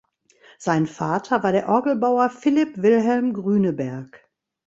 [0.57, 4.27] Sein Vater war der Orgelbauer Philipp Wilhelm Grüneberg.